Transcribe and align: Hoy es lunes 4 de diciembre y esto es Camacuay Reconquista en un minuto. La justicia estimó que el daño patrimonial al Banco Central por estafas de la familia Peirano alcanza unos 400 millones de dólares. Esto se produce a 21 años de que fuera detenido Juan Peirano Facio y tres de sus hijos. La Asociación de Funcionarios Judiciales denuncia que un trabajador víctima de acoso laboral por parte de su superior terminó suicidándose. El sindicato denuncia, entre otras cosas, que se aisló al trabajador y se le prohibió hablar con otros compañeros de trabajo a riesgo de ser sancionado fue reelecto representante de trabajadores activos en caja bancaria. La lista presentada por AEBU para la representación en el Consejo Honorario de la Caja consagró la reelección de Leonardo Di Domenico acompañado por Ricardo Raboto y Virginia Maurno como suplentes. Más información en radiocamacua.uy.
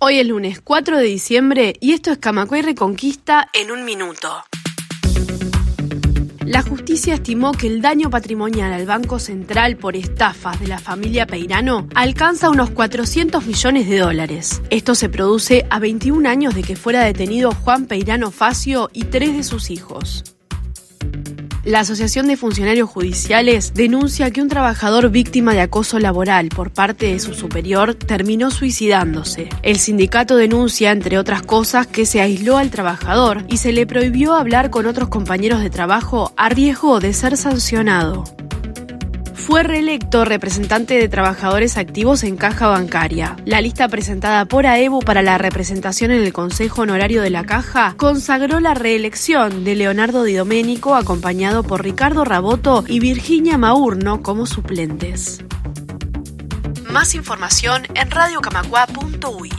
Hoy 0.00 0.20
es 0.20 0.28
lunes 0.28 0.60
4 0.60 0.96
de 0.96 1.02
diciembre 1.02 1.74
y 1.80 1.92
esto 1.92 2.12
es 2.12 2.18
Camacuay 2.18 2.62
Reconquista 2.62 3.48
en 3.52 3.72
un 3.72 3.84
minuto. 3.84 4.28
La 6.46 6.62
justicia 6.62 7.14
estimó 7.14 7.50
que 7.50 7.66
el 7.66 7.82
daño 7.82 8.08
patrimonial 8.08 8.72
al 8.72 8.86
Banco 8.86 9.18
Central 9.18 9.76
por 9.76 9.96
estafas 9.96 10.60
de 10.60 10.68
la 10.68 10.78
familia 10.78 11.26
Peirano 11.26 11.88
alcanza 11.96 12.48
unos 12.48 12.70
400 12.70 13.44
millones 13.44 13.88
de 13.88 13.98
dólares. 13.98 14.62
Esto 14.70 14.94
se 14.94 15.08
produce 15.08 15.66
a 15.68 15.80
21 15.80 16.28
años 16.28 16.54
de 16.54 16.62
que 16.62 16.76
fuera 16.76 17.02
detenido 17.02 17.50
Juan 17.50 17.86
Peirano 17.86 18.30
Facio 18.30 18.90
y 18.92 19.06
tres 19.06 19.36
de 19.36 19.42
sus 19.42 19.68
hijos. 19.68 20.37
La 21.68 21.80
Asociación 21.80 22.26
de 22.28 22.38
Funcionarios 22.38 22.88
Judiciales 22.88 23.74
denuncia 23.74 24.30
que 24.30 24.40
un 24.40 24.48
trabajador 24.48 25.10
víctima 25.10 25.52
de 25.52 25.60
acoso 25.60 25.98
laboral 25.98 26.48
por 26.48 26.70
parte 26.70 27.12
de 27.12 27.18
su 27.18 27.34
superior 27.34 27.92
terminó 27.92 28.50
suicidándose. 28.50 29.50
El 29.62 29.78
sindicato 29.78 30.36
denuncia, 30.36 30.92
entre 30.92 31.18
otras 31.18 31.42
cosas, 31.42 31.86
que 31.86 32.06
se 32.06 32.22
aisló 32.22 32.56
al 32.56 32.70
trabajador 32.70 33.44
y 33.48 33.58
se 33.58 33.72
le 33.72 33.86
prohibió 33.86 34.32
hablar 34.32 34.70
con 34.70 34.86
otros 34.86 35.10
compañeros 35.10 35.60
de 35.60 35.68
trabajo 35.68 36.32
a 36.38 36.48
riesgo 36.48 37.00
de 37.00 37.12
ser 37.12 37.36
sancionado 37.36 38.24
fue 39.48 39.62
reelecto 39.62 40.26
representante 40.26 40.98
de 40.98 41.08
trabajadores 41.08 41.78
activos 41.78 42.22
en 42.22 42.36
caja 42.36 42.66
bancaria. 42.66 43.34
La 43.46 43.62
lista 43.62 43.88
presentada 43.88 44.44
por 44.44 44.66
AEBU 44.66 45.00
para 45.00 45.22
la 45.22 45.38
representación 45.38 46.10
en 46.10 46.20
el 46.22 46.34
Consejo 46.34 46.82
Honorario 46.82 47.22
de 47.22 47.30
la 47.30 47.46
Caja 47.46 47.94
consagró 47.96 48.60
la 48.60 48.74
reelección 48.74 49.64
de 49.64 49.74
Leonardo 49.74 50.24
Di 50.24 50.34
Domenico 50.34 50.94
acompañado 50.94 51.62
por 51.62 51.82
Ricardo 51.82 52.26
Raboto 52.26 52.84
y 52.86 53.00
Virginia 53.00 53.56
Maurno 53.56 54.22
como 54.22 54.44
suplentes. 54.44 55.42
Más 56.92 57.14
información 57.14 57.84
en 57.94 58.10
radiocamacua.uy. 58.10 59.50